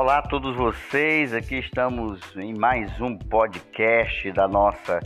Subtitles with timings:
[0.00, 5.00] Olá a todos vocês, aqui estamos em mais um podcast da nossa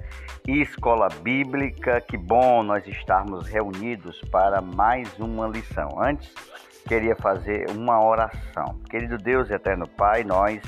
[0.46, 1.98] Escola Bíblica.
[1.98, 5.88] Que bom nós estarmos reunidos para mais uma lição.
[5.98, 6.30] Antes,
[6.86, 8.78] queria fazer uma oração.
[8.90, 10.60] Querido Deus eterno Pai, nós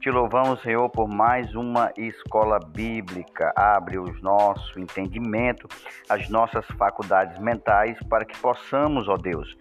[0.00, 3.52] te louvamos, Senhor, por mais uma escola bíblica.
[3.56, 5.66] Abre o nosso entendimento,
[6.08, 9.56] as nossas faculdades mentais, para que possamos, ó Deus,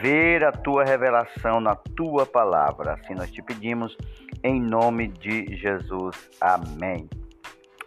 [0.00, 2.94] ver a tua revelação na tua palavra.
[2.94, 3.96] Assim nós te pedimos,
[4.42, 6.30] em nome de Jesus.
[6.40, 7.08] Amém.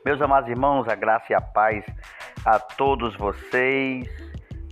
[0.05, 1.86] Meus amados irmãos, a graça e a paz
[2.45, 4.08] a todos vocês.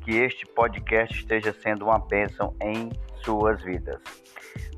[0.04, 2.92] Que este podcast esteja sendo uma bênção em
[3.24, 4.00] suas vidas.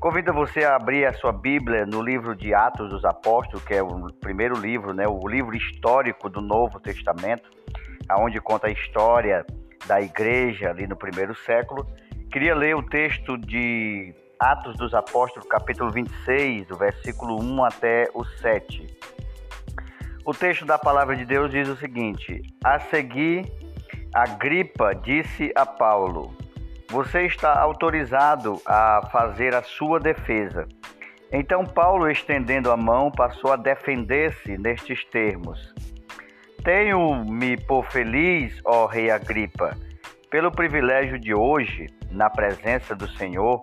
[0.00, 3.82] Convido você a abrir a sua Bíblia no livro de Atos dos Apóstolos, que é
[3.82, 7.50] o primeiro livro, né, o livro histórico do Novo Testamento,
[8.08, 9.44] aonde conta a história
[9.86, 11.86] da igreja ali no primeiro século.
[12.30, 18.22] Queria ler o texto de Atos dos Apóstolos, capítulo 26, do versículo 1 até o
[18.24, 18.86] 7.
[20.26, 23.50] O texto da palavra de Deus diz o seguinte: A seguir,
[24.12, 26.36] Agripa disse a Paulo:
[26.90, 30.66] você está autorizado a fazer a sua defesa.
[31.30, 35.74] Então Paulo, estendendo a mão, passou a defender-se nestes termos:
[36.64, 39.76] Tenho-me por feliz, ó rei Agripa,
[40.30, 43.62] pelo privilégio de hoje, na presença do Senhor,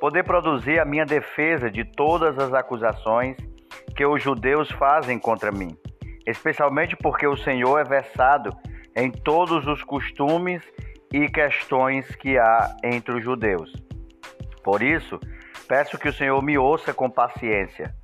[0.00, 3.36] poder produzir a minha defesa de todas as acusações
[3.96, 5.76] que os judeus fazem contra mim,
[6.26, 8.50] especialmente porque o Senhor é versado
[8.94, 10.62] em todos os costumes
[11.12, 13.72] e questões que há entre os judeus.
[14.62, 15.20] Por isso,
[15.68, 17.94] peço que o Senhor me ouça com paciência.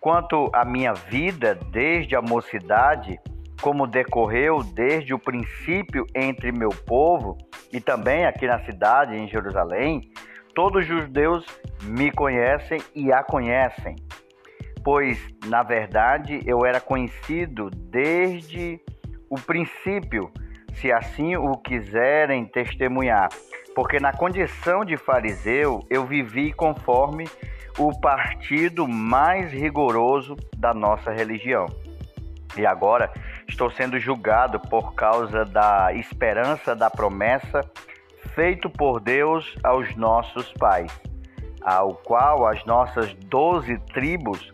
[0.00, 3.18] Quanto à minha vida desde a mocidade,
[3.60, 7.38] como decorreu desde o princípio entre meu povo
[7.72, 10.10] e também aqui na cidade, em Jerusalém,
[10.54, 11.44] todos os judeus
[11.82, 13.96] me conhecem e a conhecem,
[14.84, 18.80] pois, na verdade, eu era conhecido desde
[19.30, 20.30] o princípio
[20.74, 23.28] se assim o quiserem testemunhar,
[23.74, 27.24] porque na condição de fariseu eu vivi conforme
[27.78, 31.66] o partido mais rigoroso da nossa religião.
[32.56, 33.10] E agora
[33.52, 37.60] estou sendo julgado por causa da esperança da promessa
[38.34, 40.90] feito por Deus aos nossos pais,
[41.60, 44.50] ao qual as nossas doze tribos,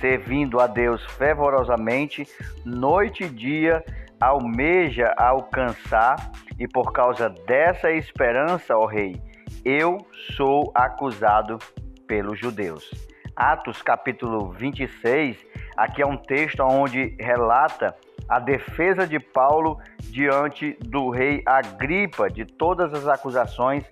[0.00, 2.24] servindo a Deus fervorosamente,
[2.64, 3.84] noite e dia,
[4.20, 9.20] almeja alcançar, e por causa dessa esperança, ó rei,
[9.64, 9.98] eu
[10.36, 11.58] sou acusado
[12.06, 12.88] pelos judeus.
[13.34, 15.36] Atos capítulo 26,
[15.76, 17.94] aqui é um texto onde relata
[18.28, 19.78] a defesa de Paulo
[20.10, 23.84] diante do rei Agripa de todas as acusações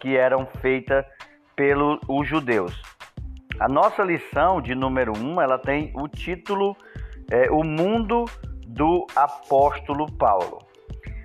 [0.00, 1.04] que eram feitas
[1.56, 2.80] pelos judeus.
[3.58, 6.76] A nossa lição de número 1, um, ela tem o título
[7.30, 8.26] é, O Mundo
[8.66, 10.58] do apóstolo Paulo.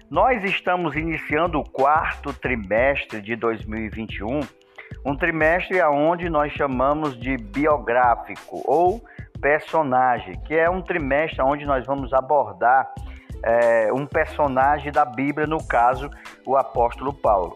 [0.10, 4.40] Nós estamos iniciando o quarto trimestre de 2021,
[5.06, 9.04] um trimestre aonde nós chamamos de biográfico ou
[9.44, 12.94] personagem, que é um trimestre onde nós vamos abordar
[13.44, 16.10] é, um personagem da Bíblia, no caso,
[16.46, 17.54] o apóstolo Paulo.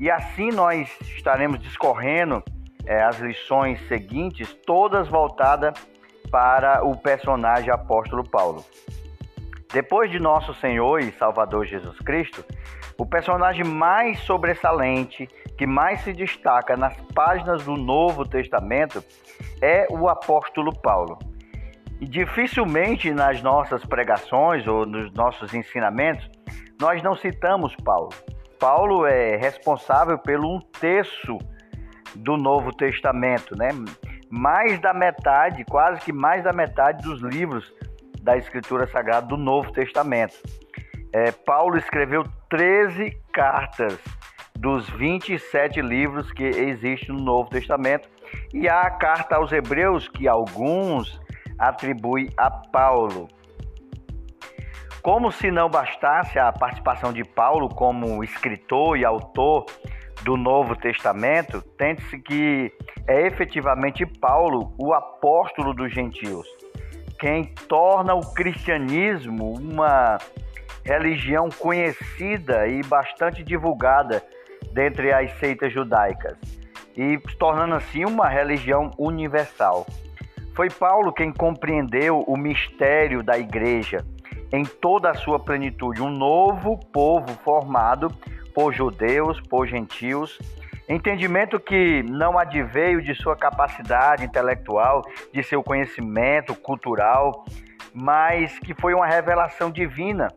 [0.00, 2.42] E assim nós estaremos discorrendo
[2.84, 5.74] é, as lições seguintes, todas voltadas
[6.28, 8.64] para o personagem apóstolo Paulo.
[9.72, 12.44] Depois de nosso Senhor e Salvador Jesus Cristo,
[12.98, 19.02] o personagem mais sobressalente, que mais se destaca nas páginas do Novo Testamento,
[19.60, 21.18] é o apóstolo Paulo.
[22.00, 26.28] E dificilmente nas nossas pregações ou nos nossos ensinamentos
[26.80, 28.10] nós não citamos Paulo.
[28.58, 31.38] Paulo é responsável pelo um terço
[32.14, 33.68] do Novo Testamento, né?
[34.30, 37.72] Mais da metade, quase que mais da metade dos livros
[38.22, 40.34] da Escritura Sagrada do Novo Testamento.
[41.16, 43.98] É, Paulo escreveu 13 cartas
[44.54, 48.06] dos 27 livros que existem no Novo Testamento
[48.52, 51.18] e há a carta aos Hebreus que alguns
[51.58, 53.28] atribuem a Paulo.
[55.00, 59.64] Como se não bastasse a participação de Paulo como escritor e autor
[60.22, 62.70] do Novo Testamento, tente-se que
[63.08, 66.46] é efetivamente Paulo o apóstolo dos gentios
[67.18, 70.18] quem torna o cristianismo uma
[70.86, 74.22] religião conhecida e bastante divulgada
[74.72, 76.38] dentre as seitas judaicas
[76.96, 79.84] e tornando assim uma religião universal.
[80.54, 84.06] Foi Paulo quem compreendeu o mistério da igreja
[84.52, 88.08] em toda a sua plenitude, um novo povo formado
[88.54, 90.38] por judeus, por gentios,
[90.88, 95.02] Entendimento que não adveio de sua capacidade intelectual,
[95.32, 97.44] de seu conhecimento cultural,
[97.92, 100.28] mas que foi uma revelação divina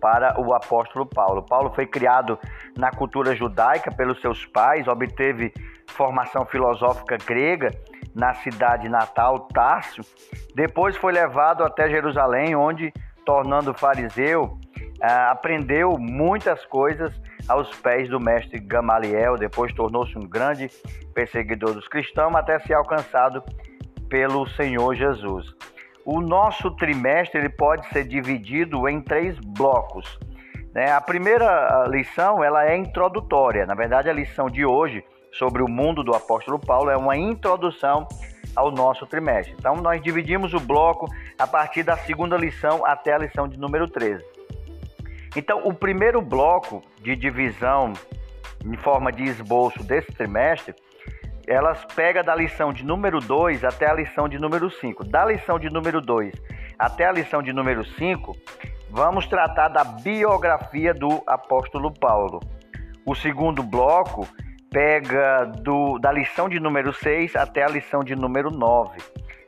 [0.00, 1.42] para o apóstolo Paulo.
[1.42, 2.38] Paulo foi criado
[2.76, 5.52] na cultura judaica pelos seus pais, obteve
[5.88, 7.70] formação filosófica grega
[8.14, 10.02] na cidade natal, Tarso.
[10.54, 12.92] Depois foi levado até Jerusalém, onde,
[13.24, 14.58] tornando fariseu,
[15.02, 17.12] ah, aprendeu muitas coisas
[17.48, 19.36] aos pés do mestre Gamaliel.
[19.36, 20.68] Depois tornou-se um grande
[21.12, 23.42] perseguidor dos cristãos, até ser alcançado
[24.08, 25.54] pelo Senhor Jesus.
[26.04, 30.18] O nosso trimestre ele pode ser dividido em três blocos.
[30.74, 30.90] Né?
[30.92, 33.64] A primeira lição ela é introdutória.
[33.64, 38.06] Na verdade, a lição de hoje sobre o mundo do apóstolo Paulo é uma introdução
[38.54, 39.54] ao nosso trimestre.
[39.58, 41.08] Então, nós dividimos o bloco
[41.38, 44.24] a partir da segunda lição até a lição de número 13.
[45.36, 47.92] Então, o primeiro bloco de divisão
[48.64, 50.74] em forma de esboço desse trimestre,
[51.46, 55.04] elas pega da lição de número 2 até a lição de número 5.
[55.04, 56.32] Da lição de número 2
[56.78, 58.36] até a lição de número 5,
[58.90, 62.40] vamos tratar da biografia do apóstolo Paulo.
[63.06, 64.26] O segundo bloco
[64.70, 68.98] pega do, da lição de número 6 até a lição de número 9,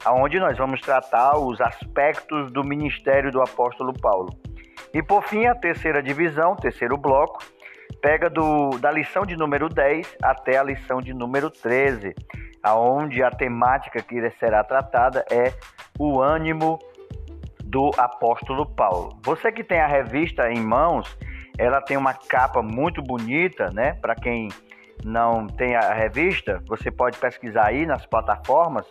[0.05, 4.31] aonde nós vamos tratar os aspectos do ministério do apóstolo Paulo.
[4.95, 7.43] E por fim, a terceira divisão, terceiro bloco,
[8.01, 12.15] pega do, da lição de número 10 até a lição de número 13,
[12.63, 15.53] aonde a temática que será tratada é
[15.99, 16.79] o ânimo
[17.65, 19.19] do apóstolo Paulo.
[19.25, 21.19] Você que tem a revista em mãos,
[21.59, 23.95] ela tem uma capa muito bonita, né?
[23.95, 24.49] Para quem
[25.05, 28.87] não tem a revista, você pode pesquisar aí nas plataformas,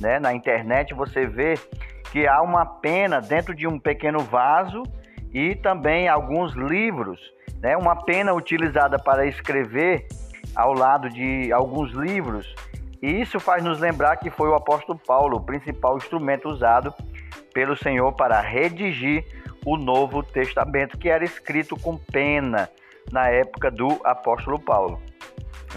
[0.00, 1.54] né, na internet, você vê
[2.10, 4.82] que há uma pena dentro de um pequeno vaso
[5.32, 7.20] e também alguns livros,
[7.64, 10.06] né, uma pena utilizada para escrever
[10.54, 12.54] ao lado de alguns livros.
[13.00, 16.92] E isso faz nos lembrar que foi o apóstolo Paulo o principal instrumento usado
[17.54, 19.24] pelo Senhor para redigir
[19.64, 22.68] o Novo Testamento, que era escrito com pena
[23.10, 25.00] na época do apóstolo Paulo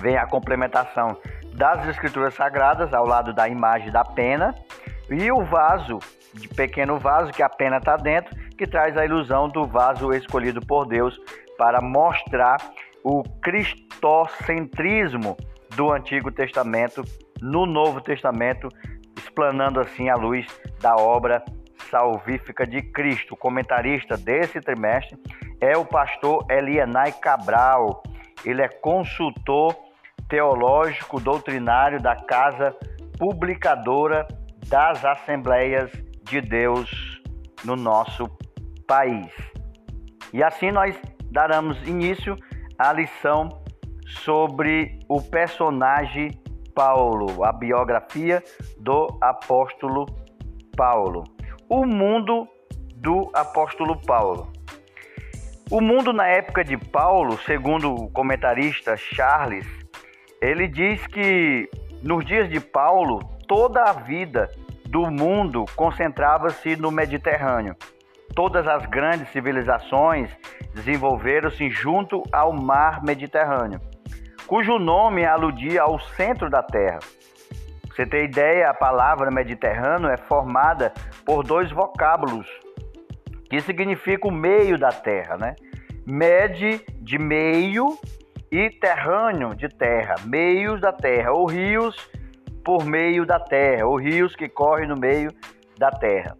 [0.01, 1.17] vem a complementação
[1.53, 4.53] das escrituras sagradas ao lado da imagem da pena
[5.09, 5.99] e o vaso,
[6.33, 10.61] de pequeno vaso que a pena está dentro, que traz a ilusão do vaso escolhido
[10.61, 11.17] por Deus
[11.57, 12.57] para mostrar
[13.03, 15.35] o cristocentrismo
[15.75, 17.03] do Antigo Testamento
[17.41, 18.69] no Novo Testamento,
[19.17, 20.45] explanando assim a luz
[20.81, 21.43] da obra
[21.89, 23.33] salvífica de Cristo.
[23.33, 25.17] O comentarista desse trimestre
[25.61, 28.03] é o pastor Elianai Cabral.
[28.45, 29.75] Ele é consultor
[30.27, 32.75] teológico doutrinário da Casa
[33.17, 34.27] Publicadora
[34.67, 35.89] das Assembleias
[36.23, 37.21] de Deus
[37.63, 38.27] no nosso
[38.85, 39.31] país.
[40.33, 40.95] E assim nós
[41.31, 42.35] daremos início
[42.77, 43.49] à lição
[44.23, 46.31] sobre o personagem
[46.73, 48.43] Paulo, a biografia
[48.79, 50.05] do apóstolo
[50.75, 51.23] Paulo.
[51.69, 52.47] O mundo
[52.95, 54.51] do apóstolo Paulo.
[55.69, 59.67] O mundo na época de Paulo, segundo o comentarista Charles,
[60.41, 61.69] ele diz que
[62.01, 64.49] nos dias de Paulo, toda a vida
[64.85, 67.75] do mundo concentrava-se no Mediterrâneo.
[68.37, 70.29] Todas as grandes civilizações
[70.75, 73.81] desenvolveram-se junto ao mar Mediterrâneo,
[74.45, 76.99] cujo nome aludia ao centro da Terra.
[77.89, 80.93] você ter ideia, a palavra Mediterrâneo é formada
[81.25, 82.47] por dois vocábulos
[83.49, 85.55] que significam o meio da Terra, né?
[86.05, 87.97] Med de meio
[88.51, 92.07] e terrâneo de terra, meios da terra, ou rios
[92.63, 95.31] por meio da terra, ou rios que correm no meio
[95.79, 96.37] da terra.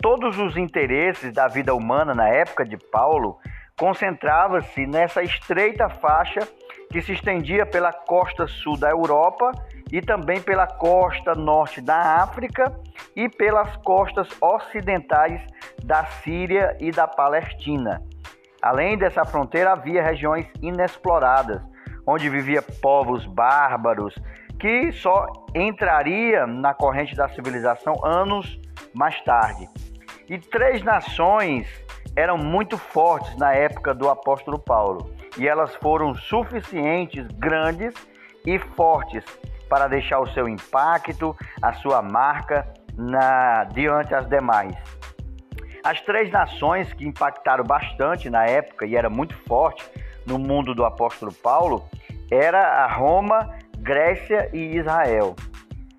[0.00, 3.38] Todos os interesses da vida humana na época de Paulo
[3.78, 6.40] concentrava-se nessa estreita faixa
[6.90, 9.52] que se estendia pela costa sul da Europa
[9.90, 12.72] e também pela costa norte da África
[13.14, 15.40] e pelas costas ocidentais
[15.84, 18.02] da Síria e da Palestina.
[18.62, 21.60] Além dessa fronteira, havia regiões inexploradas,
[22.06, 24.14] onde vivia povos bárbaros
[24.58, 28.58] que só entraria na corrente da civilização anos
[28.94, 29.68] mais tarde.
[30.28, 31.68] E três nações
[32.16, 37.94] eram muito fortes na época do apóstolo Paulo, e elas foram suficientes, grandes
[38.44, 39.22] e fortes
[39.68, 44.74] para deixar o seu impacto, a sua marca na diante as demais.
[45.84, 49.84] As três nações que impactaram bastante na época e era muito forte
[50.26, 51.88] no mundo do apóstolo Paulo
[52.30, 53.55] era a Roma,
[53.86, 55.36] Grécia e Israel.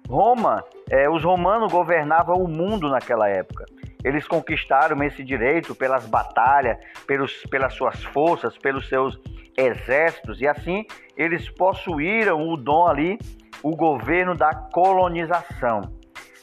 [0.09, 3.63] Roma, eh, os romanos governavam o mundo naquela época.
[4.03, 6.77] Eles conquistaram esse direito pelas batalhas,
[7.07, 9.17] pelos, pelas suas forças, pelos seus
[9.57, 13.17] exércitos, e assim eles possuíram o dom ali,
[13.63, 15.81] o governo da colonização,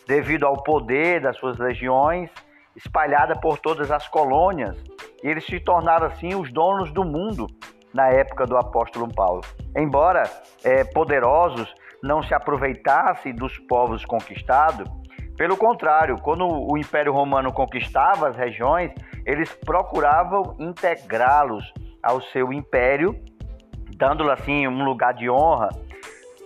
[0.09, 2.31] devido ao poder das suas legiões
[2.75, 4.83] espalhada por todas as colônias,
[5.23, 7.47] eles se tornaram assim os donos do mundo
[7.95, 9.41] na época do apóstolo Paulo.
[9.77, 10.25] Embora
[10.65, 11.73] é, poderosos
[12.03, 14.87] não se aproveitassem dos povos conquistados,
[15.37, 18.93] pelo contrário, quando o Império Romano conquistava as regiões,
[19.27, 21.73] eles procuravam integrá-los
[22.03, 23.19] ao seu império,
[23.97, 25.71] dando-lhe assim um lugar de honra,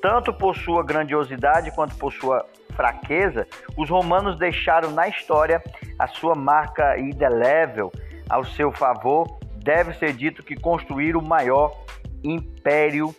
[0.00, 3.47] tanto por sua grandiosidade quanto por sua fraqueza.
[3.76, 5.62] Os romanos deixaram na história
[5.99, 7.90] a sua marca indelével
[8.31, 9.38] ao seu favor.
[9.68, 11.84] Deve ser dito que construíram o maior
[12.25, 13.14] império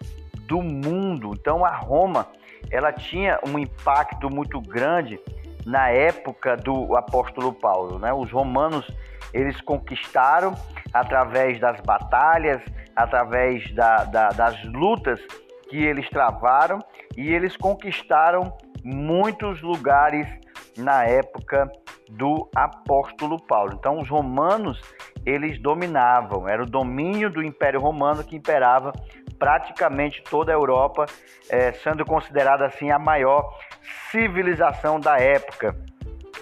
[0.48, 1.36] do mundo.
[1.40, 2.26] Então a Roma,
[2.72, 5.20] ela tinha um impacto muito grande
[5.64, 8.00] na época do apóstolo Paulo.
[8.00, 8.12] Né?
[8.12, 8.84] Os romanos
[9.32, 10.56] eles conquistaram
[10.92, 12.60] através das batalhas,
[12.96, 15.22] através da, da, das lutas
[15.70, 16.80] que eles travaram
[17.16, 20.28] e eles conquistaram muitos lugares
[20.76, 21.72] na época
[22.10, 23.74] do apóstolo Paulo.
[23.80, 24.82] Então os romanos
[25.26, 28.94] eles dominavam, era o domínio do Império Romano que imperava
[29.38, 31.06] praticamente toda a Europa,
[31.50, 33.58] é, sendo considerada assim a maior
[34.12, 35.76] civilização da época.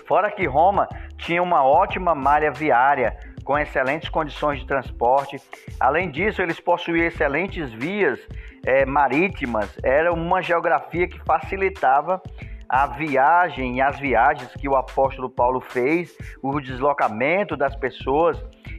[0.08, 5.42] Fora que Roma tinha uma ótima malha viária, com excelentes condições de transporte.
[5.80, 8.20] Além disso, eles possuíam excelentes vias
[8.66, 9.74] é, marítimas.
[9.82, 12.22] Era uma geografia que facilitava
[12.70, 18.38] a viagem e as viagens que o apóstolo Paulo fez, o deslocamento das pessoas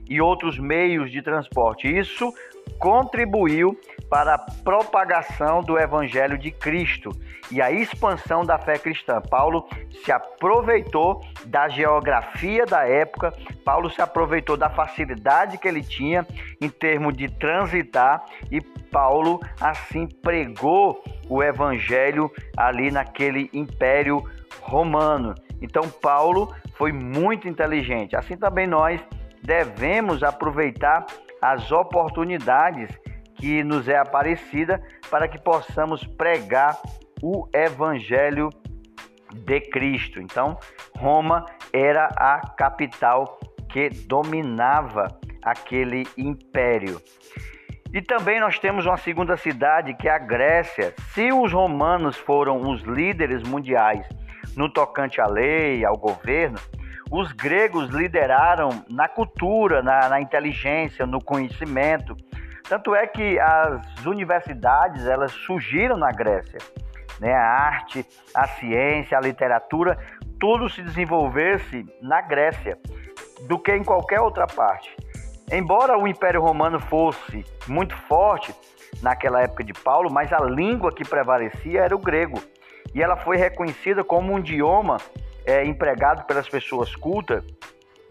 [0.08, 1.86] e outros meios de transporte.
[1.86, 2.32] Isso
[2.78, 7.10] contribuiu para a propagação do Evangelho de Cristo
[7.50, 9.20] e a expansão da fé cristã.
[9.20, 9.66] Paulo
[10.04, 13.32] se aproveitou da geografia da época,
[13.64, 16.26] Paulo se aproveitou da facilidade que ele tinha
[16.60, 24.24] em termos de transitar e Paulo assim pregou o Evangelho ali naquele império
[24.62, 25.34] romano.
[25.60, 28.16] Então, Paulo foi muito inteligente.
[28.16, 29.00] Assim também nós
[29.42, 31.06] devemos aproveitar
[31.40, 32.90] as oportunidades
[33.34, 36.76] que nos é aparecida para que possamos pregar
[37.22, 38.50] o evangelho
[39.32, 40.20] de Cristo.
[40.20, 40.58] Então,
[40.96, 45.06] Roma era a capital que dominava
[45.42, 47.00] aquele império.
[47.92, 50.94] E também nós temos uma segunda cidade que é a Grécia.
[51.14, 54.06] Se os romanos foram os líderes mundiais
[54.56, 56.58] no tocante à lei, ao governo,
[57.10, 62.16] os gregos lideraram na cultura, na, na inteligência, no conhecimento.
[62.68, 66.58] Tanto é que as universidades elas surgiram na Grécia.
[67.18, 67.32] Né?
[67.32, 69.98] A arte, a ciência, a literatura,
[70.38, 72.78] tudo se desenvolvesse na Grécia
[73.46, 74.94] do que em qualquer outra parte.
[75.50, 78.54] Embora o Império Romano fosse muito forte
[79.02, 82.38] naquela época de Paulo, mas a língua que prevalecia era o grego.
[82.94, 84.98] E ela foi reconhecida como um idioma
[85.44, 87.44] é, empregado pelas pessoas cultas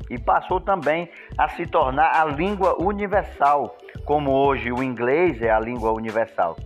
[0.09, 5.59] e passou também a se tornar a língua universal, como hoje o inglês é a
[5.59, 6.57] língua universal.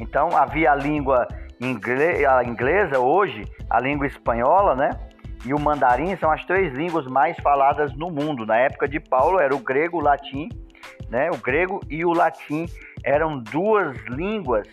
[0.00, 1.26] Então havia a língua
[1.60, 4.90] inglesa, hoje a língua espanhola, né?
[5.44, 8.44] E o mandarim são as três línguas mais faladas no mundo.
[8.44, 10.48] Na época de Paulo era o grego, o latim,
[11.08, 11.30] né?
[11.30, 12.66] O grego e o latim
[13.04, 14.66] eram duas línguas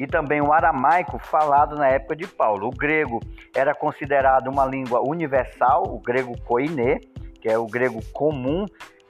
[0.00, 2.68] e também o aramaico falado na época de Paulo.
[2.68, 3.20] O grego
[3.54, 7.00] era considerado uma língua universal, o grego koiné,
[7.38, 8.64] que é o grego comum.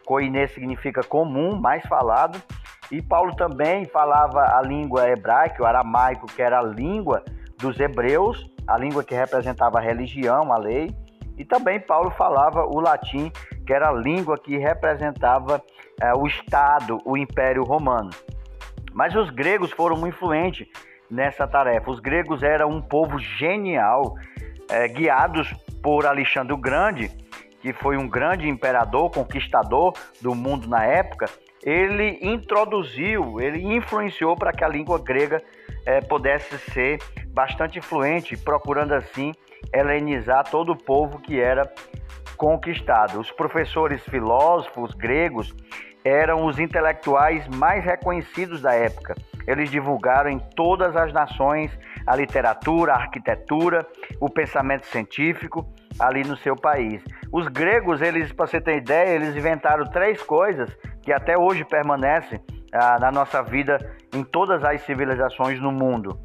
[0.05, 2.43] Koiné significa comum, mais falado.
[2.91, 7.23] E Paulo também falava a língua hebraica, o aramaico, que era a língua
[7.57, 10.91] dos hebreus, a língua que representava a religião, a lei.
[11.39, 13.31] E também Paulo falava o latim,
[13.65, 15.63] que era a língua que representava
[16.03, 18.11] é, o Estado, o Império Romano.
[18.93, 20.67] Mas os gregos foram muito influentes
[21.11, 21.91] nessa tarefa.
[21.91, 24.15] Os gregos eram um povo genial,
[24.69, 27.11] é, guiados por Alexandre o Grande,
[27.61, 31.27] que foi um grande imperador, conquistador do mundo na época.
[31.63, 35.43] Ele introduziu, ele influenciou para que a língua grega
[35.85, 39.35] é, pudesse ser bastante influente, procurando assim
[39.73, 41.71] helenizar todo o povo que era
[42.37, 43.21] conquistado.
[43.21, 45.55] Os professores filósofos gregos
[46.05, 49.15] eram os intelectuais mais reconhecidos da época.
[49.47, 51.71] Eles divulgaram em todas as nações
[52.07, 53.87] a literatura, a arquitetura,
[54.21, 55.67] o pensamento científico
[55.99, 57.03] ali no seu país.
[57.33, 62.41] Os gregos, eles, para você ter ideia, eles inventaram três coisas que até hoje permanecem
[62.73, 63.79] ah, na nossa vida
[64.15, 66.19] em todas as civilizações no mundo.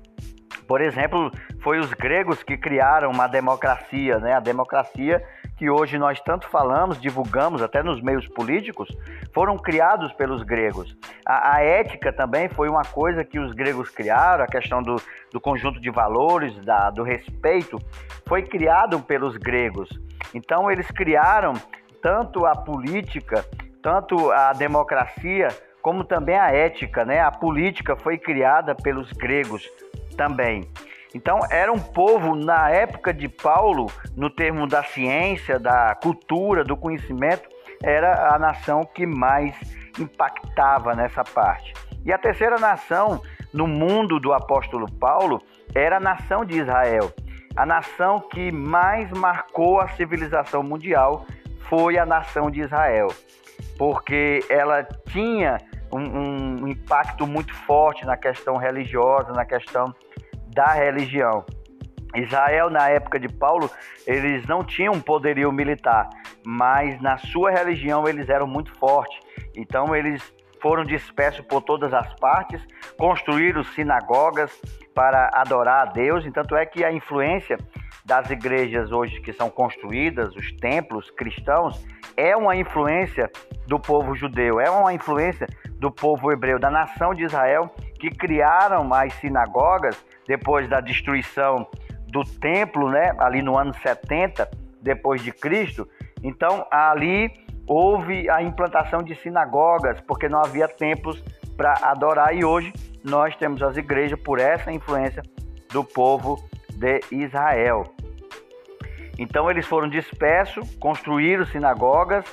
[0.68, 4.34] Por exemplo, foi os gregos que criaram uma democracia, né?
[4.34, 5.24] A democracia
[5.58, 8.90] que hoje nós tanto falamos, divulgamos até nos meios políticos,
[9.34, 10.96] foram criados pelos gregos.
[11.26, 14.96] A, a ética também foi uma coisa que os gregos criaram, a questão do,
[15.32, 17.80] do conjunto de valores, da, do respeito,
[18.28, 19.90] foi criado pelos gregos.
[20.34, 21.54] Então eles criaram
[22.02, 23.46] tanto a política,
[23.82, 25.48] tanto a democracia,
[25.82, 27.20] como também a ética, né?
[27.20, 29.70] A política foi criada pelos gregos
[30.18, 30.68] também.
[31.16, 36.76] Então, era um povo, na época de Paulo, no termo da ciência, da cultura, do
[36.76, 37.48] conhecimento,
[37.82, 39.56] era a nação que mais
[39.98, 41.74] impactava nessa parte.
[42.04, 43.22] E a terceira nação
[43.54, 45.42] no mundo do apóstolo Paulo
[45.74, 47.14] era a nação de Israel.
[47.56, 51.26] A nação que mais marcou a civilização mundial
[51.70, 53.08] foi a nação de Israel,
[53.78, 59.96] porque ela tinha um, um impacto muito forte na questão religiosa, na questão
[60.56, 61.46] da religião.
[62.16, 63.70] Israel, na época de Paulo,
[64.08, 66.10] eles não tinham poderio militar,
[66.46, 69.20] mas na sua religião eles eram muito fortes.
[69.54, 70.24] Então eles
[70.62, 72.66] foram dispersos por todas as partes,
[72.98, 74.50] construíram sinagogas
[74.94, 76.26] para adorar a Deus.
[76.34, 77.58] Tanto é que a influência
[78.06, 81.86] das igrejas hoje que são construídas, os templos cristãos,
[82.16, 83.30] é uma influência
[83.68, 85.48] do povo judeu, é uma influência
[85.78, 91.68] do povo hebreu, da nação de Israel, que criaram as sinagogas depois da destruição
[92.08, 94.50] do templo, né, ali no ano 70
[94.82, 95.88] depois de Cristo.
[96.24, 97.32] Então, ali
[97.68, 101.22] houve a implantação de sinagogas, porque não havia templos
[101.58, 102.72] para adorar e hoje
[103.04, 105.24] nós temos as igrejas por essa influência
[105.72, 107.84] do povo de Israel.
[109.18, 112.26] Então eles foram dispersos, construíram sinagogas,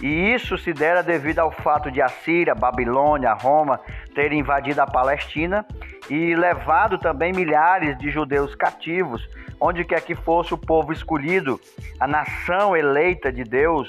[0.00, 3.80] e isso se dera devido ao fato de a Síria, Babilônia, Roma
[4.14, 5.64] terem invadido a Palestina
[6.10, 9.26] e levado também milhares de judeus cativos,
[9.60, 11.60] onde quer que fosse o povo escolhido,
[12.00, 13.88] a nação eleita de Deus,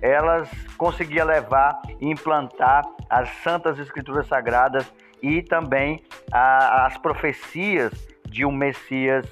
[0.00, 7.92] elas conseguiam levar e implantar as santas escrituras sagradas e também a, as profecias
[8.28, 9.26] de um Messias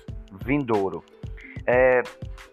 [0.44, 1.04] vindouro.
[1.66, 2.02] É,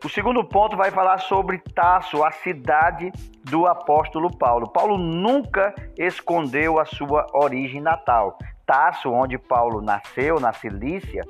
[0.04, 3.12] o segundo ponto vai falar sobre Tasso, a cidade
[3.44, 4.68] do apóstolo Paulo.
[4.70, 8.38] Paulo nunca escondeu a sua origem natal.
[8.66, 11.24] Tasso, onde Paulo nasceu, na Cilícia,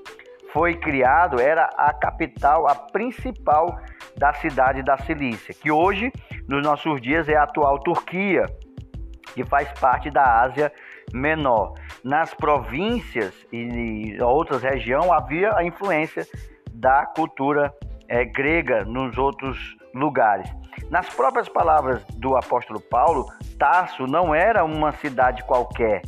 [0.53, 3.79] foi criado, era a capital, a principal
[4.15, 6.11] da cidade da Cilícia, que hoje,
[6.47, 8.45] nos nossos dias, é a atual Turquia,
[9.33, 10.71] que faz parte da Ásia
[11.13, 11.73] Menor.
[12.03, 16.25] Nas províncias e outras regiões havia a influência
[16.81, 17.71] da cultura
[18.09, 20.49] é, grega nos outros lugares.
[20.89, 23.27] Nas próprias palavras do apóstolo Paulo,
[23.59, 26.01] Tarso não era uma cidade qualquer.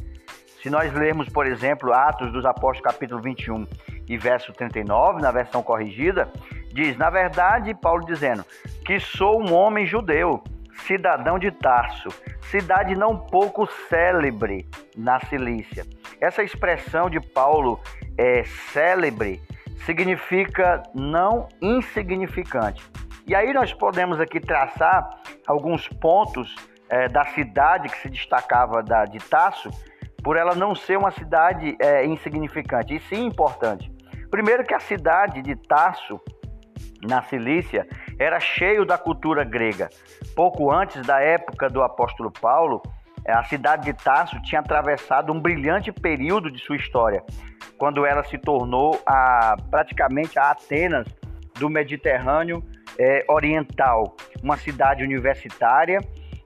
[0.62, 3.68] Se nós lermos, por exemplo, Atos dos Apóstolos, capítulo 21
[4.10, 6.30] e verso 39, na versão corrigida,
[6.74, 8.44] diz: Na verdade, Paulo dizendo
[8.84, 10.44] que sou um homem judeu,
[10.88, 12.10] cidadão de Tarso,
[12.50, 15.86] cidade não pouco célebre na Cilícia.
[16.20, 17.80] Essa expressão de Paulo
[18.18, 19.40] é célebre
[19.86, 22.84] significa não insignificante.
[23.26, 25.10] E aí nós podemos aqui traçar
[25.48, 26.54] alguns pontos
[26.90, 29.70] é, da cidade que se destacava da, de Tasso,
[30.22, 33.92] por ela não ser uma cidade é, insignificante, e sim importante.
[34.30, 36.20] Primeiro que a cidade de Tasso,
[37.02, 37.88] na Cilícia,
[38.20, 39.90] era cheio da cultura grega.
[40.36, 42.82] Pouco antes da época do apóstolo Paulo,
[43.32, 47.24] a cidade de Tasso tinha atravessado um brilhante período de sua história,
[47.78, 51.08] quando ela se tornou a, praticamente a Atenas
[51.58, 52.64] do Mediterrâneo
[53.00, 56.00] é, Oriental, uma cidade universitária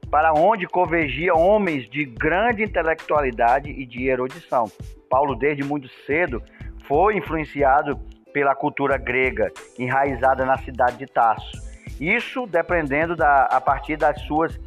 [0.10, 4.66] para onde convergia homens de grande intelectualidade e de erudição.
[5.10, 6.42] Paulo, desde muito cedo,
[6.88, 8.00] foi influenciado
[8.34, 11.52] pela cultura grega, enraizada na cidade de Tasso.
[12.00, 14.58] Isso dependendo da, a partir das suas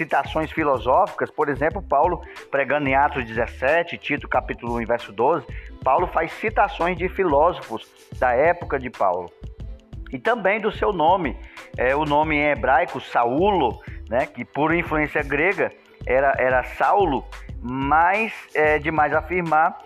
[0.00, 5.46] citações filosóficas, por exemplo, Paulo pregando em Atos 17, Tito capítulo 1, verso 12,
[5.84, 7.86] Paulo faz citações de filósofos
[8.18, 9.30] da época de Paulo.
[10.10, 11.36] E também do seu nome,
[11.76, 15.70] é, o nome em hebraico, Saulo, né, que por influência grega
[16.06, 17.22] era, era Saulo,
[17.60, 19.78] mas é demais afirmar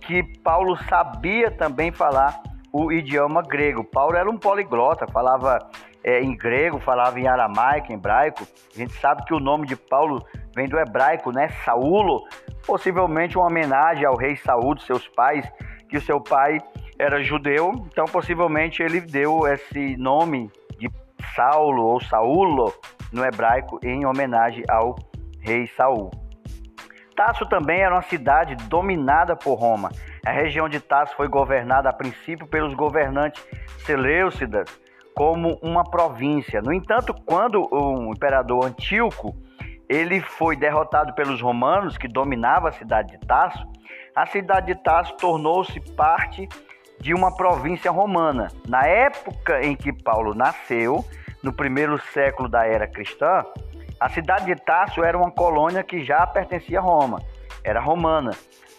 [0.00, 3.84] que Paulo sabia também falar o idioma grego.
[3.84, 5.58] Paulo era um poliglota, falava
[6.02, 8.46] é, em grego, falava em aramaico, em hebraico.
[8.74, 11.48] A gente sabe que o nome de Paulo vem do hebraico, né?
[11.64, 12.24] Saulo,
[12.66, 15.50] possivelmente uma homenagem ao rei Saul, de seus pais,
[15.88, 16.58] que o seu pai
[16.98, 20.90] era judeu, então possivelmente ele deu esse nome de
[21.34, 22.72] Saulo ou Saulo
[23.10, 24.96] no hebraico em homenagem ao
[25.40, 26.10] rei Saul.
[27.16, 29.90] Tasso também era uma cidade dominada por Roma.
[30.24, 33.42] A região de Tasso foi governada a princípio pelos governantes
[33.84, 34.68] Seleucidas,
[35.14, 36.60] como uma província.
[36.60, 39.34] No entanto, quando o imperador Antíoco
[39.88, 43.66] ele foi derrotado pelos romanos que dominavam a cidade de Tarso,
[44.14, 46.48] a cidade de Tarso tornou-se parte
[47.00, 48.48] de uma província romana.
[48.68, 51.04] Na época em que Paulo nasceu,
[51.42, 53.44] no primeiro século da era cristã,
[53.98, 57.20] a cidade de Tarso era uma colônia que já pertencia a Roma,
[57.64, 58.30] era romana.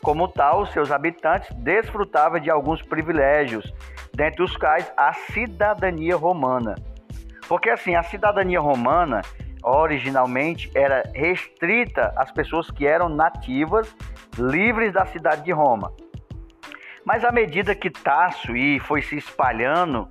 [0.04, 3.72] Como tal, seus habitantes desfrutavam de alguns privilégios,
[4.14, 6.76] dentre os quais a cidadania romana.
[7.48, 9.22] Porque assim, a cidadania romana
[9.64, 13.96] originalmente era restrita às pessoas que eram nativas,
[14.38, 15.94] livres da cidade de Roma.
[17.06, 20.08] Mas à medida que Tasso e foi se espalhando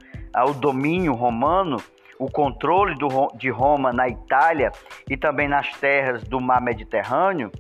[0.47, 1.79] o domínio romano,
[2.19, 4.71] o controle do, de Roma na Itália
[5.09, 7.51] e também nas terras do mar Mediterrâneo,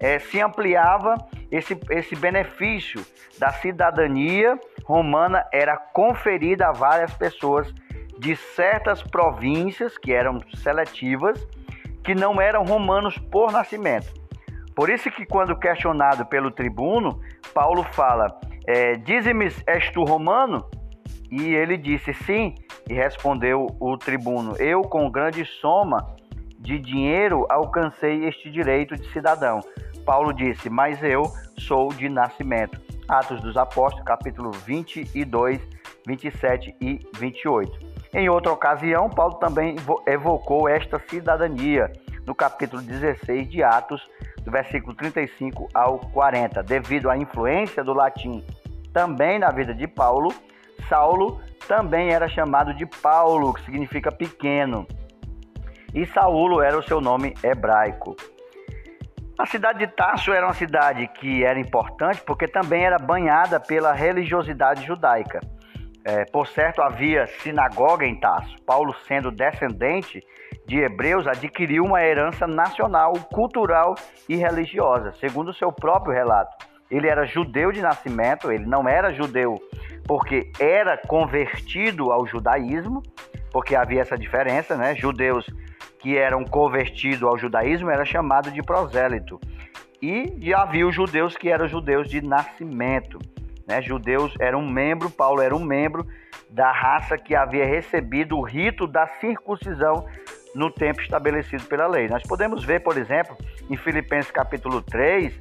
[0.00, 1.16] é, se ampliava
[1.50, 3.04] esse, esse benefício
[3.38, 7.72] da cidadania romana era conferida a várias pessoas
[8.18, 11.46] de certas províncias que eram seletivas,
[12.02, 14.12] que não eram romanos por nascimento.
[14.74, 17.20] Por isso que quando questionado pelo tribuno,
[17.52, 20.64] Paulo fala: é, Dize-me, és tu romano?
[21.30, 22.54] E ele disse sim,
[22.88, 26.16] e respondeu o tribuno: Eu, com grande soma
[26.58, 29.60] de dinheiro, alcancei este direito de cidadão.
[30.04, 31.22] Paulo disse: Mas eu
[31.58, 32.80] sou de nascimento.
[33.08, 35.60] Atos dos Apóstolos, capítulo 22,
[36.06, 37.78] 27 e 28.
[38.14, 41.90] Em outra ocasião, Paulo também evocou esta cidadania
[42.26, 44.02] no capítulo 16 de Atos,
[44.44, 46.62] do versículo 35 ao 40.
[46.62, 48.44] Devido à influência do latim
[48.92, 50.34] também na vida de Paulo,
[50.88, 54.86] Saulo também era chamado de Paulo, que significa pequeno.
[55.94, 58.14] E Saulo era o seu nome hebraico.
[59.38, 63.92] A cidade de Tarso era uma cidade que era importante porque também era banhada pela
[63.92, 65.40] religiosidade judaica.
[66.04, 68.56] É, por certo, havia sinagoga em Tarso.
[68.66, 70.22] Paulo, sendo descendente
[70.66, 73.94] de hebreus, adquiriu uma herança nacional, cultural
[74.28, 76.66] e religiosa, segundo o seu próprio relato.
[76.90, 79.58] Ele era judeu de nascimento, ele não era judeu
[80.08, 83.02] porque era convertido ao judaísmo,
[83.52, 84.94] porque havia essa diferença, né?
[84.94, 85.46] Judeus
[85.98, 89.40] que eram convertidos ao judaísmo era chamado de prosélito.
[90.00, 93.18] E havia os judeus que eram judeus de nascimento.
[93.66, 93.82] Né?
[93.82, 96.06] Judeus eram um membro, Paulo era um membro
[96.48, 100.06] da raça que havia recebido o rito da circuncisão
[100.54, 102.08] no tempo estabelecido pela lei.
[102.08, 103.36] Nós podemos ver, por exemplo,
[103.68, 105.36] em Filipenses capítulo 3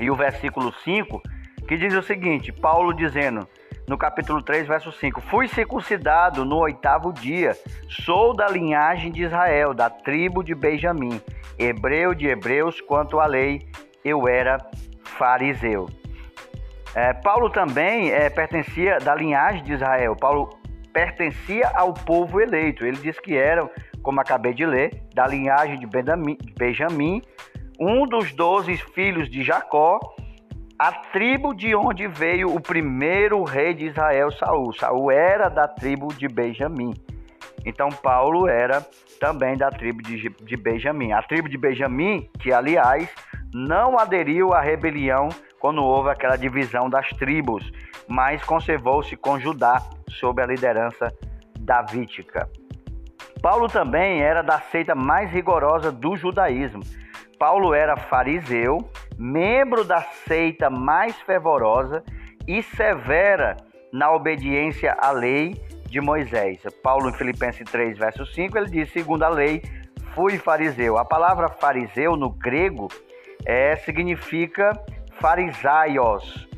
[0.00, 1.20] e o versículo 5,
[1.68, 3.46] que diz o seguinte: Paulo dizendo
[3.86, 7.52] no capítulo 3, verso 5: Fui circuncidado no oitavo dia,
[7.88, 11.20] sou da linhagem de Israel, da tribo de Benjamim,
[11.58, 13.68] hebreu de hebreus, quanto à lei,
[14.04, 14.58] eu era
[15.02, 15.88] fariseu.
[16.94, 20.14] É, Paulo também é, pertencia da linhagem de Israel.
[20.14, 20.48] Paulo
[20.92, 22.86] pertencia ao povo eleito.
[22.86, 23.68] Ele diz que era,
[24.00, 25.86] como acabei de ler, da linhagem de
[26.56, 27.20] Benjamim,
[27.80, 29.98] um dos doze filhos de Jacó,
[30.78, 34.72] a tribo de onde veio o primeiro rei de Israel, Saul.
[34.72, 36.92] Saul era da tribo de Benjamim.
[37.64, 38.84] Então Paulo era
[39.20, 41.12] também da tribo de, de Benjamim.
[41.12, 43.08] A tribo de Benjamim, que aliás
[43.52, 45.28] não aderiu à rebelião
[45.60, 47.72] quando houve aquela divisão das tribos,
[48.08, 51.12] mas conservou-se com Judá sob a liderança
[51.58, 52.48] davídica.
[53.40, 56.82] Paulo também era da seita mais rigorosa do judaísmo.
[57.38, 58.78] Paulo era fariseu,
[59.18, 62.02] membro da seita mais fervorosa
[62.46, 63.56] e severa
[63.92, 65.54] na obediência à lei
[65.88, 66.60] de Moisés.
[66.82, 69.62] Paulo, em Filipenses 3, verso 5, ele diz: segundo a lei,
[70.14, 70.98] fui fariseu.
[70.98, 72.88] A palavra fariseu no grego
[73.46, 74.72] é, significa
[75.20, 76.48] farisaios,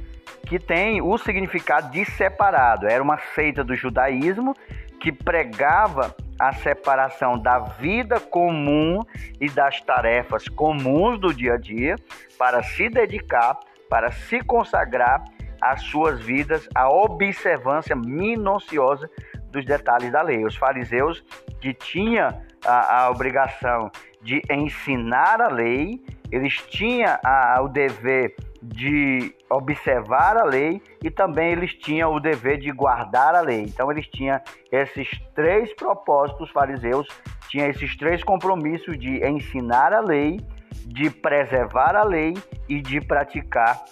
[0.47, 2.87] que tem o significado de separado.
[2.87, 4.55] Era uma seita do judaísmo
[5.01, 9.03] que pregava a separação da vida comum
[9.41, 11.97] e das tarefas comuns do dia a dia
[12.39, 15.25] para se dedicar, para se consagrar
[15.61, 19.11] às suas vidas à observância minuciosa
[19.51, 20.45] dos detalhes da lei.
[20.45, 21.25] Os fariseus
[21.61, 22.29] que tinham
[22.65, 28.35] a, a obrigação de ensinar a lei, eles tinham a, o dever
[28.67, 33.63] de observar a lei e também eles tinham o dever de guardar a lei.
[33.63, 37.07] Então eles tinham esses três propósitos, fariseus
[37.49, 40.41] tinham esses três compromissos de ensinar a lei,
[40.87, 42.35] de preservar a lei
[42.69, 43.85] e de praticar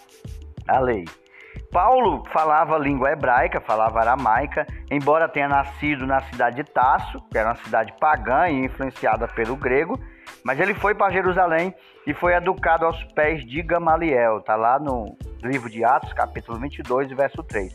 [0.68, 1.04] a lei.
[1.70, 7.48] Paulo falava língua hebraica, falava aramaica, embora tenha nascido na cidade de Tasso, que era
[7.48, 9.98] uma cidade pagã e influenciada pelo grego,
[10.44, 11.74] mas ele foi para Jerusalém
[12.06, 14.38] e foi educado aos pés de Gamaliel.
[14.38, 17.74] Está lá no livro de Atos, capítulo 22, verso 3.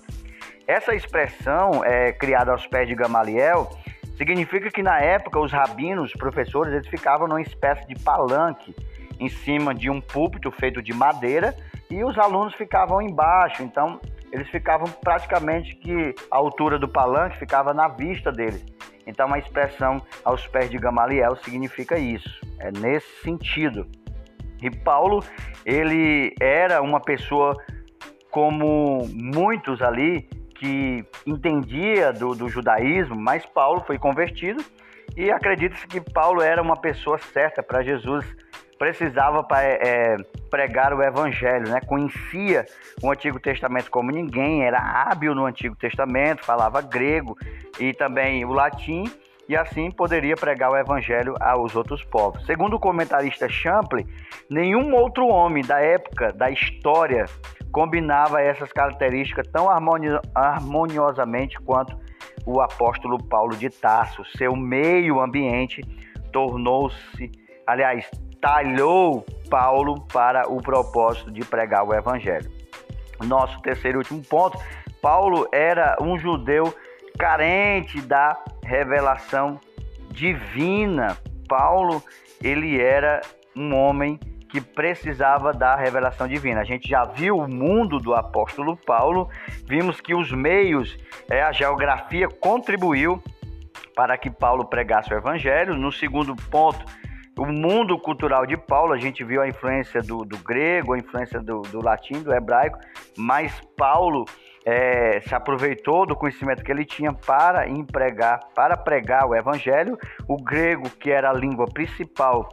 [0.67, 3.67] Essa expressão é, criada aos pés de Gamaliel
[4.15, 8.75] significa que na época os rabinos, os professores, eles ficavam numa espécie de palanque
[9.19, 11.55] em cima de um púlpito feito de madeira
[11.89, 13.63] e os alunos ficavam embaixo.
[13.63, 13.99] Então
[14.31, 18.63] eles ficavam praticamente que a altura do palanque ficava na vista deles.
[19.09, 23.87] Então a expressão aos pés de Gamaliel significa isso, é nesse sentido.
[24.61, 25.23] E Paulo,
[25.65, 27.55] ele era uma pessoa
[28.29, 34.63] como muitos ali que entendia do, do judaísmo, mas Paulo foi convertido
[35.17, 38.25] e acredita-se que Paulo era uma pessoa certa para Jesus
[38.79, 40.15] precisava é,
[40.49, 41.81] pregar o evangelho, né?
[41.81, 42.65] Conhecia
[43.03, 47.37] o Antigo Testamento como ninguém, era hábil no Antigo Testamento, falava grego
[47.77, 49.03] e também o latim
[49.49, 52.45] e assim poderia pregar o evangelho aos outros povos.
[52.45, 54.07] Segundo o comentarista Champlin,
[54.49, 57.25] nenhum outro homem da época, da história,
[57.71, 59.67] combinava essas características tão
[60.35, 61.99] harmoniosamente quanto
[62.45, 64.23] o apóstolo Paulo de Tarso.
[64.37, 65.81] Seu meio ambiente
[66.31, 67.31] tornou-se,
[67.67, 68.09] aliás,
[68.41, 72.51] talhou Paulo para o propósito de pregar o evangelho.
[73.25, 74.57] Nosso terceiro e último ponto,
[75.01, 76.73] Paulo era um judeu
[77.17, 79.59] carente da revelação
[80.11, 81.17] divina.
[81.47, 82.01] Paulo,
[82.41, 83.21] ele era
[83.55, 86.61] um homem que precisava da revelação divina.
[86.61, 89.29] A gente já viu o mundo do apóstolo Paulo,
[89.65, 90.97] vimos que os meios,
[91.29, 93.21] é, a geografia contribuiu
[93.95, 95.75] para que Paulo pregasse o evangelho.
[95.75, 96.83] No segundo ponto,
[97.39, 101.39] o mundo cultural de Paulo, a gente viu a influência do, do grego, a influência
[101.39, 102.77] do, do latim, do hebraico,
[103.17, 104.25] mas Paulo
[104.65, 109.97] é, se aproveitou do conhecimento que ele tinha para empregar, para pregar o evangelho.
[110.27, 112.49] O grego, que era a língua principal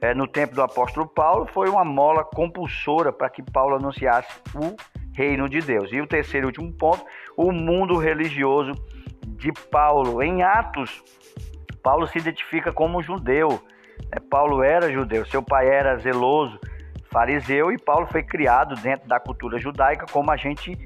[0.00, 4.76] é, no tempo do apóstolo Paulo, foi uma mola compulsora para que Paulo anunciasse o
[5.14, 5.90] reino de Deus.
[5.92, 7.04] E o terceiro e último ponto,
[7.36, 8.72] o mundo religioso
[9.26, 10.22] de Paulo.
[10.22, 11.02] Em Atos,
[11.82, 13.62] Paulo se identifica como judeu.
[14.12, 16.58] É, Paulo era judeu, seu pai era zeloso,
[17.10, 20.76] fariseu, e Paulo foi criado dentro da cultura judaica, como a gente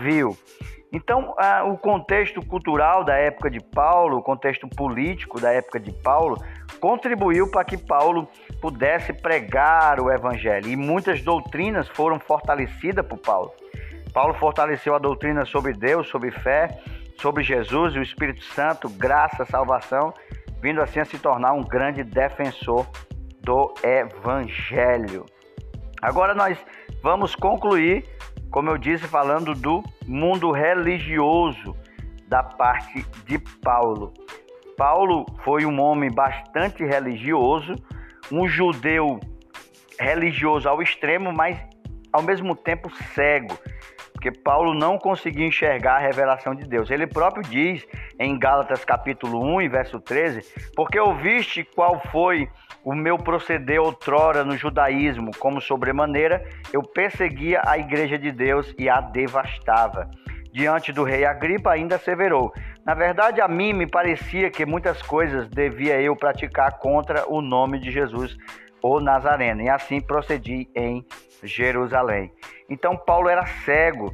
[0.00, 0.36] viu.
[0.90, 1.34] Então,
[1.66, 6.42] o contexto cultural da época de Paulo, o contexto político da época de Paulo,
[6.80, 8.26] contribuiu para que Paulo
[8.60, 10.68] pudesse pregar o evangelho.
[10.68, 13.52] E muitas doutrinas foram fortalecidas por Paulo.
[14.14, 16.80] Paulo fortaleceu a doutrina sobre Deus, sobre fé,
[17.20, 20.14] sobre Jesus e o Espírito Santo, graça, salvação,
[20.60, 22.86] vindo assim a se tornar um grande defensor
[23.40, 25.24] do evangelho.
[26.02, 26.58] Agora nós
[27.02, 28.04] vamos concluir
[28.50, 31.76] como eu disse, falando do mundo religioso
[32.26, 34.12] da parte de Paulo.
[34.76, 37.74] Paulo foi um homem bastante religioso,
[38.30, 39.20] um judeu
[39.98, 41.58] religioso ao extremo, mas
[42.12, 43.58] ao mesmo tempo cego,
[44.18, 46.90] porque Paulo não conseguia enxergar a revelação de Deus.
[46.90, 47.86] Ele próprio diz
[48.18, 50.42] em Gálatas capítulo 1, verso 13:
[50.74, 52.48] "Porque ouviste qual foi
[52.84, 58.88] o meu proceder outrora no judaísmo, como sobremaneira, eu perseguia a igreja de Deus e
[58.88, 60.10] a devastava.
[60.52, 62.52] Diante do rei Agripa ainda asseverou:
[62.84, 67.78] Na verdade, a mim me parecia que muitas coisas devia eu praticar contra o nome
[67.78, 68.36] de Jesus,
[68.82, 71.04] o Nazareno, e assim procedi em
[71.42, 72.32] Jerusalém.
[72.68, 74.12] Então, Paulo era cego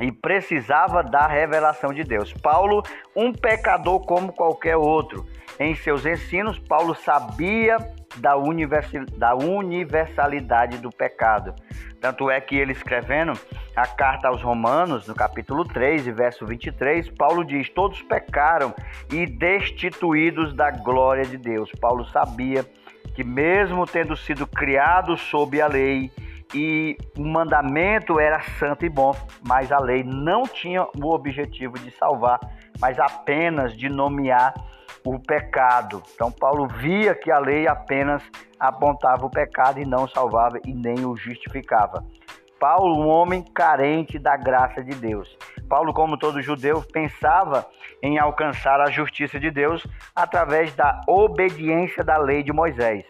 [0.00, 2.32] e precisava da revelação de Deus.
[2.32, 2.82] Paulo,
[3.14, 5.26] um pecador como qualquer outro.
[5.58, 7.78] Em seus ensinos, Paulo sabia
[8.16, 11.54] da, universalidade do pecado.
[12.00, 13.32] Tanto é que ele escrevendo
[13.74, 18.74] a carta aos Romanos, no capítulo 3, verso 23, Paulo diz: Todos pecaram
[19.10, 21.70] e destituídos da glória de Deus.
[21.80, 22.66] Paulo sabia
[23.14, 26.10] que, mesmo tendo sido criado sob a lei,
[26.54, 29.12] e o mandamento era santo e bom,
[29.46, 32.38] mas a lei não tinha o objetivo de salvar,
[32.80, 34.54] mas apenas de nomear
[35.04, 36.02] o pecado.
[36.14, 38.22] Então Paulo via que a lei apenas
[38.58, 42.04] apontava o pecado e não salvava e nem o justificava.
[42.64, 45.36] Paulo, um homem carente da graça de Deus.
[45.68, 47.66] Paulo, como todo judeu, pensava
[48.02, 53.04] em alcançar a justiça de Deus através da obediência da lei de Moisés.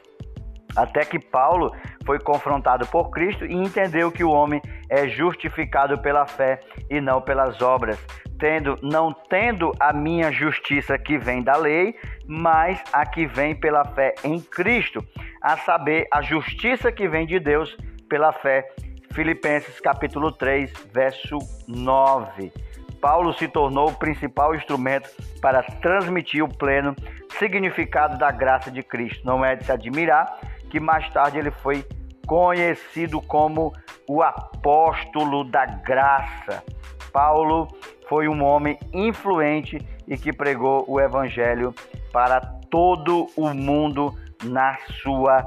[0.75, 1.73] Até que Paulo
[2.05, 6.59] foi confrontado por Cristo e entendeu que o homem é justificado pela fé
[6.90, 7.97] e não pelas obras,
[8.40, 11.95] tendo não tendo a minha justiça que vem da lei,
[12.27, 14.99] mas a que vem pela fé em Cristo,
[15.40, 17.77] a saber, a justiça que vem de Deus
[18.09, 18.69] pela fé.
[19.14, 22.53] Filipenses capítulo 3, verso 9.
[23.00, 25.09] Paulo se tornou o principal instrumento
[25.40, 26.96] para transmitir o pleno
[27.38, 29.24] significado da graça de Cristo.
[29.24, 31.87] Não é de se admirar que mais tarde ele foi
[32.27, 33.72] conhecido como
[34.09, 36.64] o apóstolo da graça.
[37.12, 37.68] Paulo,
[38.09, 41.72] foi um homem influente e que pregou o evangelho
[42.12, 45.42] para todo o mundo na sua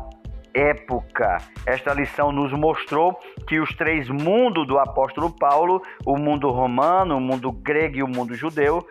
[0.58, 1.38] época.
[1.66, 7.22] Esta lição nos mostrou que os três mundos do apóstolo Paulo, o mundo romano, o
[7.22, 8.86] mundo grego e o mundo judeu,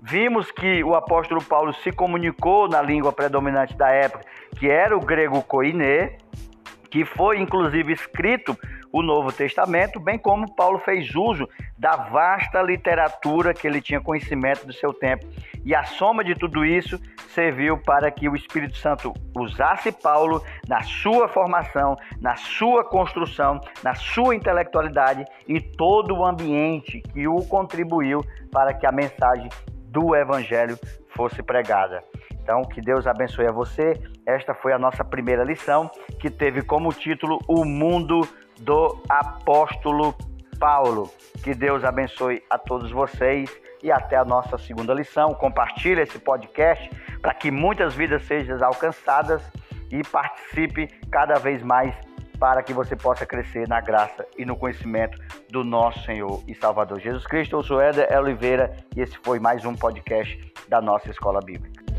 [0.00, 4.24] vimos que o apóstolo Paulo se comunicou na língua predominante da época,
[4.56, 6.16] que era o grego koiné,
[6.90, 8.56] que foi inclusive escrito
[8.92, 14.66] o Novo Testamento, bem como Paulo fez uso da vasta literatura que ele tinha conhecimento
[14.66, 15.26] do seu tempo.
[15.64, 20.82] E a soma de tudo isso serviu para que o Espírito Santo usasse Paulo na
[20.82, 28.20] sua formação, na sua construção, na sua intelectualidade e todo o ambiente que o contribuiu
[28.50, 29.48] para que a mensagem
[29.86, 32.02] do Evangelho fosse pregada.
[32.32, 34.00] Então, que Deus abençoe a você.
[34.26, 38.26] Esta foi a nossa primeira lição, que teve como título O Mundo
[38.60, 40.14] do Apóstolo
[40.58, 41.10] Paulo.
[41.42, 43.50] Que Deus abençoe a todos vocês
[43.82, 45.34] e até a nossa segunda lição.
[45.34, 46.90] Compartilhe esse podcast
[47.20, 49.42] para que muitas vidas sejam alcançadas
[49.90, 51.94] e participe cada vez mais
[52.38, 55.18] para que você possa crescer na graça e no conhecimento
[55.50, 57.56] do nosso Senhor e Salvador Jesus Cristo.
[57.56, 61.89] Eu sou Éder Oliveira e esse foi mais um podcast da nossa Escola Bíblica.